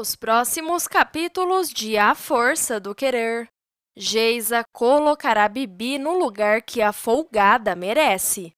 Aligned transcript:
Nos 0.00 0.16
próximos 0.16 0.88
capítulos 0.88 1.68
de 1.68 1.98
A 1.98 2.14
Força 2.14 2.80
do 2.80 2.94
Querer, 2.94 3.46
Geisa 3.94 4.64
colocará 4.72 5.46
Bibi 5.46 5.98
no 5.98 6.18
lugar 6.18 6.62
que 6.62 6.80
a 6.80 6.90
folgada 6.90 7.76
merece. 7.76 8.50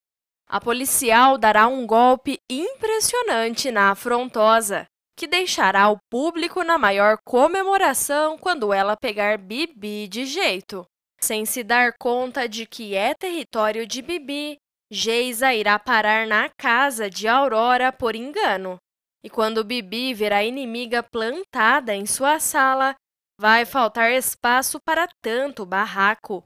A 0.48 0.60
policial 0.60 1.36
dará 1.36 1.66
um 1.66 1.84
golpe 1.84 2.38
impressionante 2.48 3.72
na 3.72 3.90
afrontosa, 3.90 4.86
que 5.18 5.26
deixará 5.26 5.90
o 5.90 5.98
público 6.08 6.62
na 6.62 6.78
maior 6.78 7.18
comemoração 7.26 8.38
quando 8.38 8.72
ela 8.72 8.96
pegar 8.96 9.36
Bibi 9.36 10.06
de 10.06 10.24
jeito. 10.24 10.86
Sem 11.20 11.44
se 11.44 11.64
dar 11.64 11.94
conta 11.98 12.48
de 12.48 12.66
que 12.66 12.94
é 12.94 13.14
território 13.14 13.84
de 13.84 14.00
Bibi, 14.00 14.58
Geisa 14.92 15.52
irá 15.52 15.76
parar 15.76 16.24
na 16.24 16.48
casa 16.50 17.10
de 17.10 17.26
Aurora 17.26 17.90
por 17.90 18.14
engano. 18.14 18.78
E 19.24 19.30
quando 19.30 19.64
Bibi 19.64 20.14
ver 20.14 20.32
a 20.32 20.42
inimiga 20.42 21.02
plantada 21.02 21.94
em 21.94 22.06
sua 22.06 22.40
sala, 22.40 22.94
vai 23.40 23.64
faltar 23.64 24.10
espaço 24.12 24.80
para 24.80 25.08
tanto 25.22 25.64
barraco. 25.64 26.42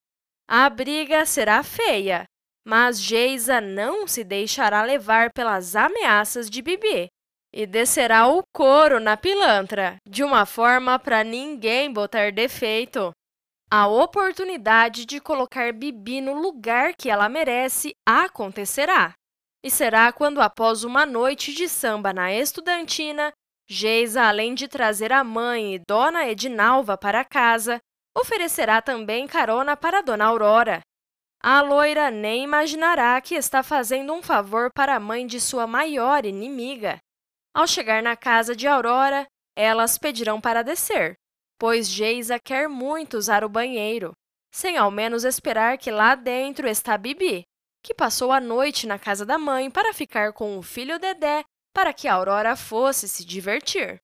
A 0.49 0.69
briga 0.69 1.25
será 1.27 1.63
feia, 1.63 2.25
mas 2.67 3.01
Geisa 3.01 3.61
não 3.61 4.07
se 4.07 4.23
deixará 4.23 4.83
levar 4.83 5.31
pelas 5.33 5.75
ameaças 5.75 6.51
de 6.51 6.63
Bibi 6.63 7.09
e 7.53 7.67
descerá 7.67 8.29
o 8.29 8.43
couro 8.53 9.01
na 9.01 9.17
pilantra, 9.17 9.97
de 10.07 10.23
uma 10.23 10.45
forma 10.45 10.99
para 10.99 11.25
ninguém 11.25 11.91
botar 11.91 12.31
defeito. 12.31 13.13
A 13.71 13.89
oportunidade 13.89 15.07
de 15.07 15.21
colocar 15.21 15.73
Bibi 15.73 16.21
no 16.21 16.35
lugar 16.35 16.95
que 16.95 17.09
ela 17.09 17.29
merece 17.29 17.95
acontecerá. 18.07 19.15
E 19.67 19.71
será 19.71 20.13
quando, 20.13 20.41
após 20.41 20.85
uma 20.85 21.05
noite 21.05 21.53
de 21.53 21.69
samba 21.69 22.13
na 22.13 22.33
estudantina, 22.33 23.33
Geisa, 23.69 24.23
além 24.23 24.55
de 24.55 24.69
trazer 24.69 25.13
a 25.13 25.25
mãe 25.25 25.75
e 25.75 25.81
Dona 25.81 26.29
Edinalva 26.29 26.97
para 26.97 27.25
casa, 27.25 27.81
oferecerá 28.17 28.81
também 28.81 29.27
carona 29.27 29.77
para 29.77 30.03
Dona 30.03 30.27
Aurora. 30.27 30.83
A 31.43 31.61
loira 31.63 32.13
nem 32.13 32.45
imaginará 32.45 33.21
que 33.21 33.35
está 33.35 33.61
fazendo 33.61 34.13
um 34.13 34.23
favor 34.23 34.71
para 34.73 34.95
a 34.95 35.01
mãe 35.01 35.27
de 35.27 35.41
sua 35.41 35.67
maior 35.67 36.25
inimiga. 36.25 36.99
Ao 37.53 37.67
chegar 37.67 38.01
na 38.01 38.15
casa 38.15 38.55
de 38.55 38.69
Aurora, 38.69 39.27
elas 39.57 39.99
pedirão 39.99 40.41
para 40.41 40.63
descer, 40.63 41.17
pois 41.59 41.89
Geisa 41.89 42.39
quer 42.39 42.69
muito 42.69 43.17
usar 43.17 43.43
o 43.43 43.49
banheiro, 43.49 44.13
sem 44.55 44.77
ao 44.77 44.93
menos 44.93 45.25
esperar 45.25 45.77
que 45.77 45.91
lá 45.91 46.15
dentro 46.15 46.69
está 46.69 46.97
Bibi, 46.97 47.43
que 47.87 47.95
passou 47.95 48.33
a 48.33 48.41
noite 48.41 48.87
na 48.87 48.99
casa 48.99 49.25
da 49.25 49.39
mãe 49.39 49.71
para 49.71 49.95
ficar 49.95 50.33
com 50.33 50.59
o 50.59 50.63
filho 50.63 50.99
Dedé 50.99 51.45
para 51.73 51.93
que 51.93 52.09
Aurora 52.09 52.57
fosse 52.57 53.09
se 53.09 53.25
divertir. 53.25 54.01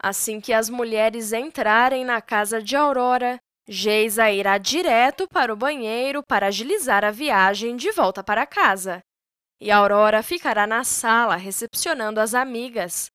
Assim 0.00 0.40
que 0.40 0.52
as 0.52 0.70
mulheres 0.70 1.32
entrarem 1.32 2.04
na 2.04 2.22
casa 2.22 2.62
de 2.62 2.76
Aurora, 2.76 3.38
Geisa 3.68 4.30
irá 4.30 4.56
direto 4.56 5.26
para 5.26 5.52
o 5.52 5.56
banheiro 5.56 6.22
para 6.22 6.46
agilizar 6.46 7.04
a 7.04 7.10
viagem 7.10 7.76
de 7.76 7.90
volta 7.90 8.22
para 8.22 8.46
casa 8.46 9.02
e 9.60 9.70
Aurora 9.70 10.22
ficará 10.22 10.66
na 10.66 10.84
sala 10.84 11.36
recepcionando 11.36 12.20
as 12.20 12.34
amigas. 12.34 13.10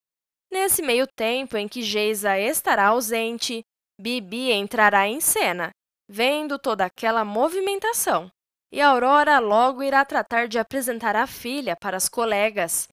Nesse 0.52 0.82
meio 0.82 1.08
tempo 1.08 1.58
em 1.58 1.68
que 1.68 1.82
Geisa 1.82 2.38
estará 2.38 2.88
ausente, 2.88 3.64
Bibi 4.00 4.52
entrará 4.52 5.08
em 5.08 5.22
cena, 5.22 5.72
vendo 6.10 6.60
toda 6.60 6.86
aquela 6.86 7.24
movimentação. 7.24 8.30
E 8.74 8.82
Aurora 8.82 9.38
logo 9.38 9.84
irá 9.84 10.04
tratar 10.04 10.48
de 10.48 10.58
apresentar 10.58 11.16
a 11.16 11.28
filha 11.28 11.76
para 11.76 11.96
as 11.96 12.10
colegas. 12.10 12.88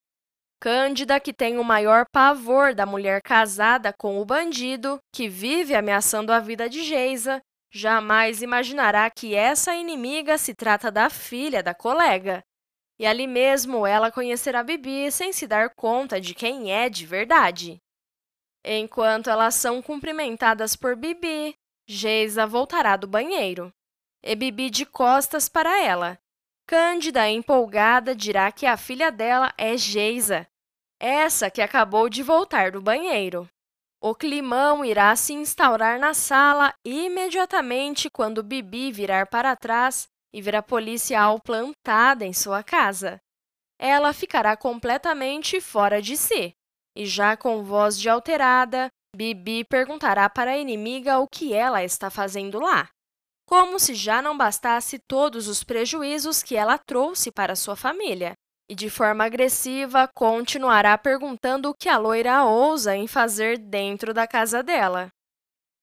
Cândida, 0.61 1.19
que 1.19 1.33
tem 1.33 1.57
o 1.57 1.65
maior 1.65 2.05
pavor 2.13 2.75
da 2.75 2.85
mulher 2.85 3.23
casada 3.23 3.91
com 3.91 4.21
o 4.21 4.25
bandido, 4.27 4.99
que 5.11 5.27
vive 5.27 5.75
ameaçando 5.75 6.35
a 6.35 6.39
vida 6.39 6.69
de 6.69 6.83
Geisa, 6.83 7.41
jamais 7.73 8.43
imaginará 8.43 9.09
que 9.09 9.35
essa 9.35 9.75
inimiga 9.75 10.37
se 10.37 10.55
trata 10.55 10.91
da 10.91 11.09
filha 11.09 11.63
da 11.63 11.73
colega. 11.73 12.43
E 12.99 13.07
ali 13.07 13.27
mesmo 13.27 13.87
ela 13.87 14.13
conhecerá 14.13 14.63
Bibi 14.63 15.11
sem 15.11 15.33
se 15.33 15.47
dar 15.47 15.71
conta 15.75 16.21
de 16.21 16.35
quem 16.35 16.71
é 16.71 16.91
de 16.91 17.07
verdade. 17.07 17.79
Enquanto 18.63 19.31
elas 19.31 19.55
são 19.55 19.81
cumprimentadas 19.81 20.77
por 20.77 20.95
Bibi, 20.95 21.55
Geisa 21.89 22.47
voltará 22.47 22.97
do 22.97 23.09
banheiro. 23.09 23.73
E 24.23 24.35
Bibi 24.35 24.71
de 24.71 24.85
costas 24.85 25.49
para 25.49 25.83
ela. 25.83 26.19
Cândida, 26.67 27.29
empolgada, 27.29 28.15
dirá 28.15 28.53
que 28.53 28.67
a 28.67 28.77
filha 28.77 29.11
dela 29.11 29.53
é 29.59 29.77
Geisa, 29.77 30.47
essa 31.01 31.51
que 31.51 31.63
acabou 31.63 32.09
de 32.09 32.23
voltar 32.23 32.71
do 32.71 32.83
banheiro. 32.83 33.49
O 34.03 34.15
climão 34.15 34.85
irá 34.85 35.17
se 35.17 35.33
instaurar 35.33 35.99
na 35.99 36.15
sala 36.15 36.73
imediatamente 36.85 38.09
quando 38.11 38.43
Bibi 38.43 38.93
virar 38.93 39.27
para 39.27 39.57
trás 39.57 40.09
e 40.33 40.41
ver 40.41 40.57
a 40.57 40.63
policial 40.63 41.41
plantada 41.41 42.25
em 42.25 42.33
sua 42.33 42.63
casa. 42.63 43.21
Ela 43.79 44.13
ficará 44.13 44.57
completamente 44.57 45.61
fora 45.61 46.01
de 46.01 46.17
si. 46.17 46.55
E 46.97 47.07
já 47.07 47.37
com 47.37 47.63
voz 47.63 47.99
de 47.99 48.09
alterada, 48.09 48.89
Bibi 49.17 49.65
perguntará 49.65 50.29
para 50.29 50.53
a 50.53 50.59
inimiga 50.59 51.19
o 51.19 51.27
que 51.27 51.53
ela 51.53 51.83
está 51.83 52.11
fazendo 52.11 52.61
lá. 52.61 52.89
Como 53.51 53.81
se 53.81 53.97
já 53.97 54.23
não 54.23 54.39
bastasse 54.39 54.97
todos 54.97 55.49
os 55.49 55.65
prejuízos 55.65 56.41
que 56.41 56.55
ela 56.55 56.79
trouxe 56.79 57.33
para 57.33 57.57
sua 57.57 57.75
família. 57.75 58.35
E 58.71 58.77
de 58.77 58.89
forma 58.89 59.25
agressiva, 59.25 60.09
continuará 60.15 60.97
perguntando 60.97 61.69
o 61.69 61.75
que 61.75 61.89
a 61.89 61.99
loira 61.99 62.45
ousa 62.45 62.95
em 62.95 63.09
fazer 63.09 63.59
dentro 63.59 64.15
da 64.15 64.25
casa 64.25 64.63
dela. 64.63 65.09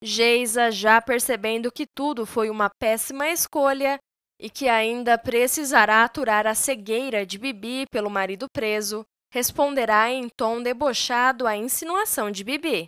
Geisa, 0.02 0.72
já 0.72 1.02
percebendo 1.02 1.70
que 1.70 1.86
tudo 1.86 2.26
foi 2.26 2.50
uma 2.50 2.70
péssima 2.70 3.28
escolha, 3.28 4.00
e 4.40 4.50
que 4.50 4.70
ainda 4.70 5.18
precisará 5.18 6.06
aturar 6.06 6.48
a 6.48 6.56
cegueira 6.56 7.26
de 7.26 7.38
Bibi 7.38 7.86
pelo 7.92 8.10
marido 8.10 8.48
preso, 8.50 9.04
responderá 9.30 10.10
em 10.10 10.30
tom 10.30 10.64
debochado 10.64 11.46
à 11.46 11.58
insinuação 11.58 12.32
de 12.32 12.46
Bibi, 12.46 12.88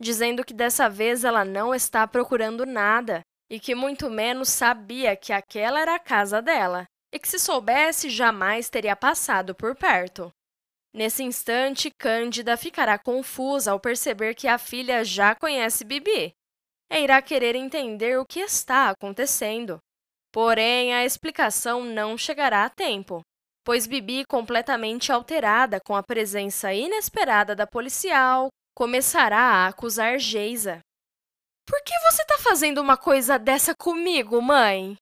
dizendo 0.00 0.44
que 0.44 0.54
dessa 0.54 0.88
vez 0.88 1.24
ela 1.24 1.44
não 1.44 1.74
está 1.74 2.06
procurando 2.06 2.64
nada 2.64 3.24
e 3.50 3.58
que 3.58 3.74
muito 3.74 4.08
menos 4.08 4.48
sabia 4.48 5.16
que 5.16 5.32
aquela 5.32 5.80
era 5.80 5.96
a 5.96 5.98
casa 5.98 6.40
dela, 6.40 6.86
e 7.12 7.18
que 7.18 7.28
se 7.28 7.38
soubesse 7.38 8.08
jamais 8.08 8.70
teria 8.70 8.94
passado 8.94 9.54
por 9.54 9.74
perto. 9.74 10.32
Nesse 10.94 11.22
instante, 11.22 11.90
Cândida 11.90 12.56
ficará 12.56 12.98
confusa 12.98 13.72
ao 13.72 13.80
perceber 13.80 14.34
que 14.34 14.48
a 14.48 14.58
filha 14.58 15.04
já 15.04 15.34
conhece 15.34 15.84
Bibi 15.84 16.32
e 16.92 16.98
irá 16.98 17.22
querer 17.22 17.54
entender 17.54 18.18
o 18.18 18.26
que 18.26 18.40
está 18.40 18.90
acontecendo. 18.90 19.78
Porém, 20.32 20.92
a 20.94 21.04
explicação 21.04 21.84
não 21.84 22.18
chegará 22.18 22.64
a 22.64 22.70
tempo, 22.70 23.22
pois 23.64 23.86
Bibi, 23.86 24.24
completamente 24.24 25.12
alterada 25.12 25.80
com 25.80 25.94
a 25.94 26.02
presença 26.02 26.72
inesperada 26.72 27.54
da 27.54 27.66
policial, 27.66 28.48
começará 28.74 29.38
a 29.38 29.66
acusar 29.68 30.18
Geisa. 30.18 30.80
Por 31.70 31.80
que 31.84 31.96
você 32.00 32.22
está 32.22 32.36
fazendo 32.38 32.80
uma 32.80 32.96
coisa 32.96 33.38
dessa 33.38 33.76
comigo, 33.76 34.42
mãe? 34.42 34.96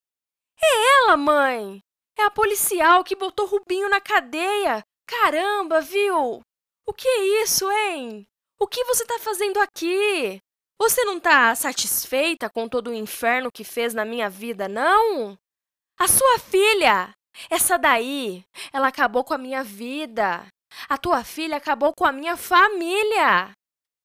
É 0.63 0.99
ela, 0.99 1.17
mãe! 1.17 1.81
É 2.19 2.25
a 2.25 2.31
policial 2.31 3.03
que 3.03 3.17
botou 3.17 3.47
Rubinho 3.47 3.89
na 3.89 4.03
cadeia! 4.03 4.85
Caramba, 5.07 5.81
viu? 5.81 6.43
O 6.87 6.93
que 6.93 7.09
é 7.09 7.43
isso, 7.43 7.71
hein? 7.73 8.27
O 8.61 8.67
que 8.67 8.85
você 8.85 9.03
está 9.03 9.19
fazendo 9.19 9.59
aqui? 9.61 10.39
Você 10.79 11.05
não 11.05 11.17
está 11.17 11.55
satisfeita 11.55 12.51
com 12.51 12.69
todo 12.69 12.91
o 12.91 12.95
inferno 12.95 13.51
que 13.51 13.65
fez 13.65 13.95
na 13.95 14.05
minha 14.05 14.29
vida, 14.29 14.69
não? 14.69 15.39
A 15.99 16.07
sua 16.07 16.39
filha! 16.39 17.15
Essa 17.49 17.79
daí, 17.79 18.45
ela 18.75 18.89
acabou 18.89 19.25
com 19.25 19.33
a 19.33 19.39
minha 19.39 19.65
vida. 19.65 20.47
A 20.87 20.99
tua 20.99 21.25
filha 21.25 21.57
acabou 21.57 21.95
com 21.95 22.05
a 22.05 22.13
minha 22.13 22.37
família. 22.37 23.53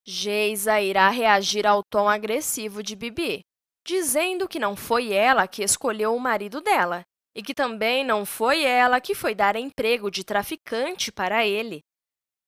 Geisa 0.06 0.82
irá 0.82 1.10
reagir 1.10 1.66
ao 1.66 1.82
tom 1.84 2.10
agressivo 2.10 2.84
de 2.84 2.96
Bibi, 2.96 3.42
dizendo 3.86 4.48
que 4.48 4.60
não 4.60 4.76
foi 4.76 5.14
ela 5.14 5.48
que 5.48 5.64
escolheu 5.64 6.16
o 6.16 6.20
marido 6.20 6.60
dela 6.62 7.04
e 7.36 7.42
que 7.42 7.54
também 7.54 8.04
não 8.04 8.26
foi 8.26 8.64
ela 8.64 9.02
que 9.02 9.16
foi 9.16 9.34
dar 9.34 9.56
emprego 9.56 10.12
de 10.12 10.24
traficante 10.24 11.12
para 11.12 11.46
ele. 11.46 11.82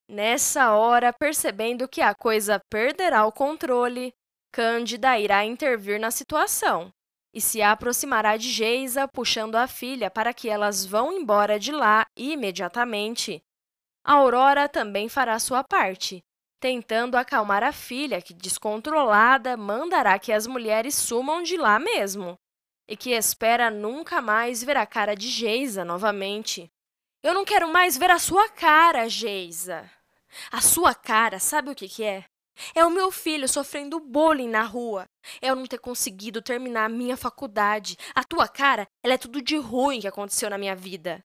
Nessa 0.07 0.73
hora, 0.75 1.11
percebendo 1.11 1.87
que 1.87 2.01
a 2.01 2.13
coisa 2.13 2.61
perderá 2.69 3.25
o 3.25 3.31
controle, 3.31 4.13
Cândida 4.55 5.19
irá 5.19 5.43
intervir 5.43 5.99
na 5.99 6.09
situação 6.09 6.89
e 7.33 7.41
se 7.41 7.61
aproximará 7.61 8.37
de 8.37 8.49
Geisa, 8.49 9.05
puxando 9.05 9.55
a 9.55 9.67
filha 9.67 10.09
para 10.09 10.33
que 10.33 10.47
elas 10.47 10.85
vão 10.85 11.11
embora 11.11 11.59
de 11.59 11.73
lá 11.73 12.07
imediatamente. 12.15 13.43
Aurora 14.01 14.69
também 14.69 15.09
fará 15.09 15.37
sua 15.39 15.61
parte, 15.61 16.23
tentando 16.65 17.15
acalmar 17.15 17.61
a 17.61 17.71
filha, 17.71 18.19
que, 18.19 18.33
descontrolada, 18.33 19.55
mandará 19.55 20.17
que 20.17 20.31
as 20.31 20.47
mulheres 20.47 20.95
sumam 20.95 21.43
de 21.43 21.57
lá 21.57 21.77
mesmo 21.77 22.39
e 22.89 22.97
que 22.97 23.11
espera 23.11 23.69
nunca 23.69 24.19
mais 24.19 24.63
ver 24.63 24.75
a 24.75 24.83
cara 24.83 25.13
de 25.13 25.27
Geisa 25.27 25.85
novamente. 25.85 26.67
Eu 27.21 27.35
não 27.35 27.45
quero 27.45 27.71
mais 27.71 27.95
ver 27.99 28.09
a 28.09 28.17
sua 28.17 28.49
cara, 28.49 29.07
Geisa. 29.07 29.87
A 30.51 30.59
sua 30.59 30.95
cara, 30.95 31.37
sabe 31.37 31.69
o 31.69 31.75
que, 31.75 31.87
que 31.87 32.03
é? 32.03 32.25
É 32.73 32.83
o 32.83 32.89
meu 32.89 33.11
filho 33.11 33.47
sofrendo 33.47 33.99
bullying 33.99 34.49
na 34.49 34.63
rua. 34.63 35.05
É 35.43 35.51
eu 35.51 35.55
não 35.55 35.67
ter 35.67 35.77
conseguido 35.77 36.41
terminar 36.41 36.85
a 36.85 36.89
minha 36.89 37.15
faculdade. 37.15 37.95
A 38.15 38.23
tua 38.23 38.47
cara, 38.47 38.87
ela 39.03 39.13
é 39.13 39.19
tudo 39.19 39.39
de 39.39 39.55
ruim 39.55 40.01
que 40.01 40.07
aconteceu 40.07 40.49
na 40.49 40.57
minha 40.57 40.75
vida. 40.75 41.23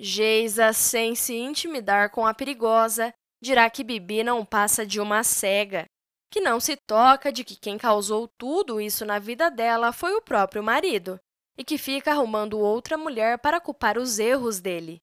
Geisa, 0.00 0.72
sem 0.72 1.14
se 1.14 1.36
intimidar 1.36 2.10
com 2.10 2.26
a 2.26 2.34
perigosa, 2.34 3.14
dirá 3.44 3.68
que 3.68 3.84
Bibi 3.84 4.24
não 4.24 4.42
passa 4.44 4.86
de 4.86 4.98
uma 4.98 5.22
cega, 5.22 5.84
que 6.30 6.40
não 6.40 6.58
se 6.58 6.76
toca 6.76 7.30
de 7.30 7.44
que 7.44 7.54
quem 7.54 7.76
causou 7.76 8.26
tudo 8.38 8.80
isso 8.80 9.04
na 9.04 9.18
vida 9.18 9.50
dela 9.50 9.92
foi 9.92 10.14
o 10.14 10.22
próprio 10.22 10.62
marido 10.62 11.20
e 11.56 11.62
que 11.62 11.76
fica 11.76 12.10
arrumando 12.10 12.58
outra 12.58 12.96
mulher 12.96 13.38
para 13.38 13.60
culpar 13.60 13.98
os 13.98 14.18
erros 14.18 14.60
dele. 14.60 14.98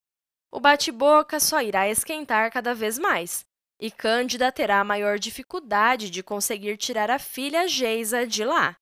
O 0.50 0.60
bate-boca 0.60 1.38
só 1.38 1.62
irá 1.62 1.88
esquentar 1.88 2.52
cada 2.52 2.74
vez 2.74 2.98
mais, 2.98 3.44
e 3.80 3.90
Cândida 3.90 4.50
terá 4.50 4.82
maior 4.82 5.18
dificuldade 5.18 6.10
de 6.10 6.22
conseguir 6.22 6.76
tirar 6.76 7.10
a 7.10 7.18
filha 7.18 7.66
Geisa 7.68 8.26
de 8.26 8.44
lá. 8.44 8.76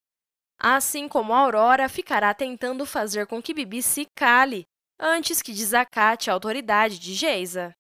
Assim 0.59 1.07
como 1.07 1.35
Aurora 1.35 1.89
ficará 1.89 2.35
tentando 2.35 2.85
fazer 2.85 3.27
com 3.27 3.41
que 3.41 3.55
Bibi 3.55 3.83
se 3.83 4.07
cale 4.17 4.65
antes 4.99 5.41
que 5.41 5.53
desacate 5.53 6.31
a 6.31 6.33
autoridade 6.33 6.99
de 6.99 7.15
Geisa. 7.15 7.75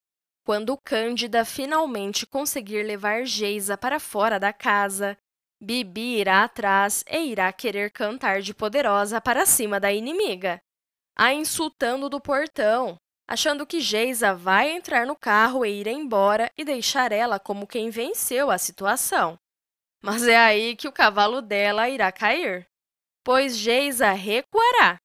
Quando 0.50 0.76
Cândida 0.76 1.44
finalmente 1.44 2.26
conseguir 2.26 2.82
levar 2.82 3.24
Geisa 3.24 3.78
para 3.78 4.00
fora 4.00 4.36
da 4.36 4.52
casa, 4.52 5.16
Bibi 5.62 6.18
irá 6.18 6.42
atrás 6.42 7.04
e 7.08 7.18
irá 7.26 7.52
querer 7.52 7.92
cantar 7.92 8.42
de 8.42 8.52
poderosa 8.52 9.20
para 9.20 9.46
cima 9.46 9.78
da 9.78 9.92
inimiga, 9.92 10.60
a 11.16 11.32
insultando 11.32 12.08
do 12.08 12.20
portão, 12.20 12.96
achando 13.28 13.64
que 13.64 13.78
Geisa 13.78 14.34
vai 14.34 14.72
entrar 14.72 15.06
no 15.06 15.14
carro 15.14 15.64
e 15.64 15.82
ir 15.82 15.86
embora 15.86 16.50
e 16.58 16.64
deixar 16.64 17.12
ela 17.12 17.38
como 17.38 17.64
quem 17.64 17.88
venceu 17.88 18.50
a 18.50 18.58
situação. 18.58 19.38
Mas 20.02 20.26
é 20.26 20.36
aí 20.36 20.74
que 20.74 20.88
o 20.88 20.92
cavalo 20.92 21.40
dela 21.40 21.88
irá 21.88 22.10
cair, 22.10 22.66
pois 23.22 23.56
Geisa 23.56 24.10
recuará 24.10 24.98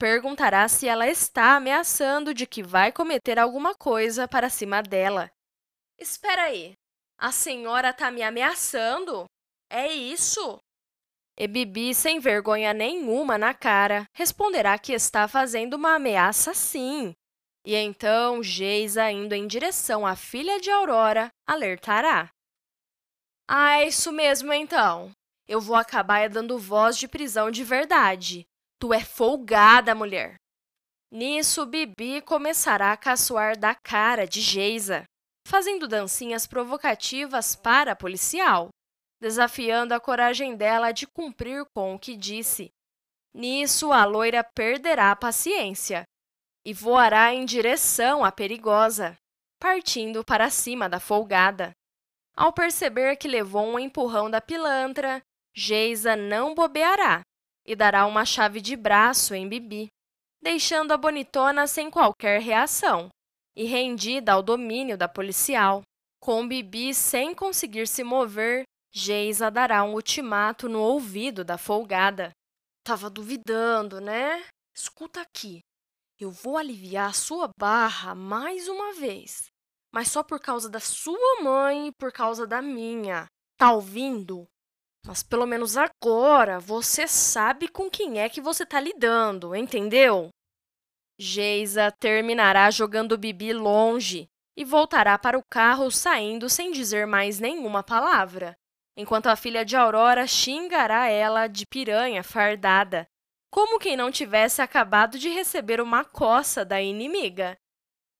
perguntará 0.00 0.66
se 0.66 0.88
ela 0.88 1.06
está 1.06 1.56
ameaçando 1.56 2.32
de 2.32 2.46
que 2.46 2.62
vai 2.62 2.90
cometer 2.90 3.38
alguma 3.38 3.74
coisa 3.74 4.26
para 4.26 4.48
cima 4.48 4.82
dela. 4.82 5.30
Espera 5.98 6.44
aí, 6.44 6.72
a 7.18 7.30
senhora 7.30 7.90
está 7.90 8.10
me 8.10 8.22
ameaçando? 8.22 9.26
É 9.70 9.92
isso? 9.92 10.58
E 11.38 11.46
Bibi, 11.46 11.94
sem 11.94 12.18
vergonha 12.18 12.72
nenhuma 12.72 13.36
na 13.36 13.52
cara, 13.52 14.06
responderá 14.14 14.78
que 14.78 14.94
está 14.94 15.28
fazendo 15.28 15.74
uma 15.74 15.96
ameaça 15.96 16.54
sim, 16.54 17.14
e 17.64 17.74
então 17.74 18.42
Geisa, 18.42 19.10
indo 19.10 19.34
em 19.34 19.46
direção 19.46 20.06
à 20.06 20.16
filha 20.16 20.58
de 20.58 20.70
Aurora, 20.70 21.28
alertará. 21.46 22.30
Ah, 23.46 23.80
é 23.80 23.88
isso 23.88 24.10
mesmo 24.12 24.50
então. 24.50 25.10
Eu 25.46 25.60
vou 25.60 25.76
acabar 25.76 26.28
dando 26.30 26.58
voz 26.58 26.96
de 26.96 27.06
prisão 27.06 27.50
de 27.50 27.64
verdade. 27.64 28.46
Tu 28.80 28.94
é 28.94 29.04
folgada, 29.04 29.94
mulher. 29.94 30.36
Nisso, 31.12 31.66
Bibi 31.66 32.22
começará 32.22 32.92
a 32.92 32.96
caçoar 32.96 33.58
da 33.58 33.74
cara 33.74 34.26
de 34.26 34.40
Geisa, 34.40 35.04
fazendo 35.46 35.86
dancinhas 35.86 36.46
provocativas 36.46 37.54
para 37.54 37.92
a 37.92 37.96
policial, 37.96 38.70
desafiando 39.20 39.92
a 39.92 40.00
coragem 40.00 40.56
dela 40.56 40.92
de 40.92 41.06
cumprir 41.06 41.66
com 41.74 41.94
o 41.94 41.98
que 41.98 42.16
disse. 42.16 42.70
Nisso, 43.34 43.92
a 43.92 44.06
loira 44.06 44.42
perderá 44.42 45.10
a 45.10 45.16
paciência 45.16 46.04
e 46.64 46.72
voará 46.72 47.34
em 47.34 47.44
direção 47.44 48.24
à 48.24 48.32
perigosa, 48.32 49.14
partindo 49.60 50.24
para 50.24 50.48
cima 50.48 50.88
da 50.88 50.98
folgada. 50.98 51.72
Ao 52.34 52.50
perceber 52.50 53.16
que 53.16 53.28
levou 53.28 53.66
um 53.66 53.78
empurrão 53.78 54.30
da 54.30 54.40
pilantra, 54.40 55.20
Geisa 55.54 56.16
não 56.16 56.54
bobeará 56.54 57.20
e 57.66 57.76
dará 57.76 58.06
uma 58.06 58.24
chave 58.24 58.60
de 58.60 58.76
braço 58.76 59.34
em 59.34 59.48
Bibi, 59.48 59.88
deixando 60.42 60.92
a 60.92 60.96
bonitona 60.96 61.66
sem 61.66 61.90
qualquer 61.90 62.40
reação 62.40 63.08
e 63.56 63.64
rendida 63.64 64.32
ao 64.32 64.42
domínio 64.42 64.96
da 64.96 65.08
policial. 65.08 65.82
Com 66.20 66.46
Bibi 66.46 66.94
sem 66.94 67.34
conseguir 67.34 67.86
se 67.86 68.04
mover, 68.04 68.64
Geisa 68.92 69.50
dará 69.50 69.84
um 69.84 69.94
ultimato 69.94 70.68
no 70.68 70.80
ouvido 70.80 71.44
da 71.44 71.56
folgada. 71.56 72.32
Tava 72.84 73.08
duvidando, 73.08 74.00
né? 74.00 74.44
Escuta 74.74 75.20
aqui. 75.20 75.60
Eu 76.18 76.30
vou 76.30 76.58
aliviar 76.58 77.10
a 77.10 77.14
sua 77.14 77.50
barra 77.58 78.14
mais 78.14 78.68
uma 78.68 78.92
vez, 78.92 79.46
mas 79.92 80.08
só 80.08 80.22
por 80.22 80.40
causa 80.40 80.68
da 80.68 80.80
sua 80.80 81.42
mãe 81.42 81.88
e 81.88 81.92
por 81.92 82.12
causa 82.12 82.46
da 82.46 82.60
minha. 82.60 83.26
Tá 83.56 83.72
ouvindo? 83.72 84.46
Mas 85.06 85.22
pelo 85.22 85.46
menos 85.46 85.76
agora 85.76 86.58
você 86.58 87.08
sabe 87.08 87.68
com 87.68 87.90
quem 87.90 88.20
é 88.20 88.28
que 88.28 88.40
você 88.40 88.66
tá 88.66 88.78
lidando, 88.78 89.54
entendeu? 89.54 90.28
Geisa 91.18 91.90
terminará 91.90 92.70
jogando 92.70 93.18
Bibi 93.18 93.52
longe 93.52 94.28
e 94.56 94.64
voltará 94.64 95.18
para 95.18 95.38
o 95.38 95.44
carro 95.50 95.90
saindo 95.90 96.48
sem 96.48 96.70
dizer 96.70 97.06
mais 97.06 97.40
nenhuma 97.40 97.82
palavra, 97.82 98.56
enquanto 98.96 99.26
a 99.26 99.36
filha 99.36 99.64
de 99.64 99.76
Aurora 99.76 100.26
xingará 100.26 101.08
ela 101.08 101.46
de 101.46 101.66
piranha 101.66 102.22
fardada 102.22 103.06
como 103.50 103.80
quem 103.80 103.96
não 103.96 104.10
tivesse 104.10 104.62
acabado 104.62 105.18
de 105.18 105.28
receber 105.28 105.80
uma 105.80 106.04
coça 106.04 106.64
da 106.64 106.80
inimiga. 106.80 107.58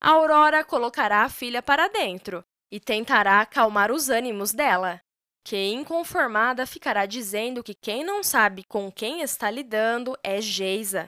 A 0.01 0.11
Aurora 0.11 0.65
colocará 0.65 1.23
a 1.23 1.29
filha 1.29 1.63
para 1.63 1.89
dentro 1.89 2.45
e 2.71 2.81
tentará 2.81 3.41
acalmar 3.41 3.93
os 3.93 4.09
ânimos 4.09 4.53
dela, 4.53 5.01
que, 5.45 5.57
inconformada, 5.57 6.67
ficará 6.67 7.07
dizendo 7.07 7.63
que 7.63 7.75
quem 7.75 8.05
não 8.05 8.23
sabe 8.23 8.65
com 8.65 8.91
quem 8.91 9.23
está 9.23 9.51
lidando 9.51 10.17
é 10.23 10.41
Geisa. 10.41 11.07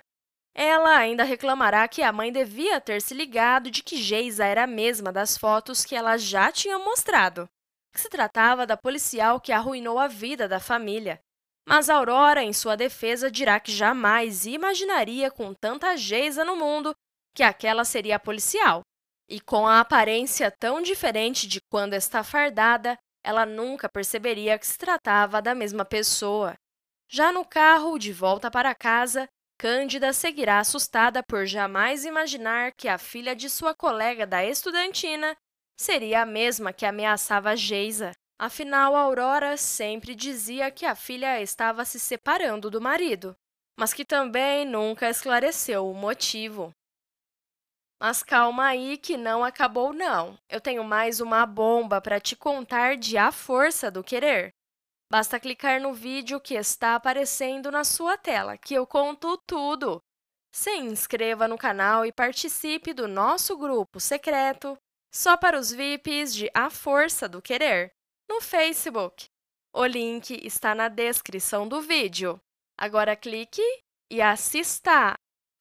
Ela 0.55 0.97
ainda 0.97 1.25
reclamará 1.25 1.89
que 1.89 2.03
a 2.03 2.13
mãe 2.13 2.33
devia 2.33 2.81
ter 2.81 3.01
se 3.01 3.15
ligado 3.15 3.71
de 3.71 3.83
que 3.83 3.97
Geisa 3.97 4.45
era 4.45 4.65
a 4.65 4.67
mesma 4.67 5.11
das 5.11 5.39
fotos 5.39 5.85
que 5.85 5.95
ela 5.95 6.19
já 6.19 6.53
tinha 6.53 6.79
mostrado, 6.79 7.49
que 7.93 8.01
se 8.01 8.09
tratava 8.09 8.67
da 8.67 8.77
policial 8.77 9.41
que 9.41 9.53
arruinou 9.53 9.99
a 9.99 10.09
vida 10.09 10.47
da 10.47 10.61
família 10.61 11.21
mas 11.67 11.89
Aurora, 11.89 12.43
em 12.43 12.53
sua 12.53 12.77
defesa, 12.77 13.31
dirá 13.31 13.61
que 13.61 13.73
jamais 13.73 14.47
imaginaria 14.47 15.31
com 15.31 15.55
tanta 15.55 15.97
Geisa 15.97 16.45
no 16.45 16.57
mundo 16.57 16.95
que 17.35 17.43
aquela 17.43 17.85
seria 17.85 18.17
a 18.17 18.21
policial. 18.21 18.83
E 19.29 19.41
com 19.41 19.67
a 19.67 19.81
aparência 19.81 20.51
tão 20.51 20.83
diferente 20.83 21.47
de 21.47 21.61
quando 21.71 21.95
está 21.95 22.23
fardada, 22.25 22.99
ela 23.25 23.47
nunca 23.47 23.89
perceberia 23.89 24.59
que 24.59 24.67
se 24.67 24.79
tratava 24.79 25.41
da 25.41 25.55
mesma 25.55 25.85
pessoa. 25.85 26.55
Já 27.09 27.33
no 27.33 27.45
carro, 27.45 27.99
de 27.99 28.13
volta 28.13 28.51
para 28.51 28.75
casa, 28.75 29.29
Cândida 29.63 30.13
seguirá 30.13 30.59
assustada 30.59 31.23
por 31.23 31.47
jamais 31.47 32.05
imaginar 32.05 32.73
que 32.73 32.89
a 32.89 32.99
filha 32.99 33.33
de 33.33 33.49
sua 33.49 33.73
colega 33.73 34.27
da 34.27 34.45
estudantina 34.45 35.37
seria 35.79 36.23
a 36.23 36.27
mesma 36.27 36.73
que 36.73 36.85
ameaçava 36.85 37.55
Geisa. 37.55 38.11
Afinal, 38.41 38.97
Aurora 38.97 39.57
sempre 39.57 40.17
dizia 40.17 40.69
que 40.69 40.85
a 40.85 40.97
filha 40.97 41.41
estava 41.41 41.85
se 41.85 42.01
separando 42.01 42.69
do 42.69 42.81
marido, 42.81 43.37
mas 43.79 43.95
que 43.95 44.05
também 44.05 44.67
nunca 44.67 45.09
esclareceu 45.09 45.89
o 45.89 45.95
motivo. 45.95 46.75
Mas 48.03 48.21
calma 48.21 48.67
aí 48.67 48.99
que 48.99 49.17
não 49.17 49.45
acabou 49.45 49.93
não. 49.93 50.37
Eu 50.49 50.61
tenho 50.61 50.83
mais 50.83 51.21
uma 51.21 51.47
bomba 51.47 52.01
para 52.01 52.19
te 52.19 52.35
contar 52.35 52.97
de 52.97 53.17
A 53.17 53.31
Força 53.31 53.93
do 53.93 54.03
Querer. 54.03 54.51
Basta 55.09 55.39
clicar 55.39 55.81
no 55.81 55.95
vídeo 55.95 56.41
que 56.41 56.55
está 56.55 56.97
aparecendo 56.97 57.71
na 57.71 57.85
sua 57.85 58.19
tela, 58.19 58.59
que 58.59 58.75
eu 58.75 58.85
conto 58.89 59.41
tudo. 59.47 60.03
Se 60.53 60.79
inscreva 60.79 61.47
no 61.47 61.57
canal 61.57 62.05
e 62.05 62.11
participe 62.11 62.93
do 62.93 63.07
nosso 63.07 63.57
grupo 63.57 64.01
secreto 64.01 64.77
só 65.15 65.37
para 65.37 65.57
os 65.57 65.71
VIPs 65.71 66.35
de 66.35 66.51
A 66.53 66.71
Força 66.71 67.29
do 67.29 67.41
Querer 67.41 67.93
no 68.29 68.41
Facebook. 68.41 69.27
O 69.73 69.87
link 69.87 70.45
está 70.45 70.75
na 70.75 70.89
descrição 70.89 71.69
do 71.69 71.81
vídeo. 71.81 72.41
Agora 72.77 73.15
clique 73.15 73.63
e 74.11 74.21
assista! 74.21 75.15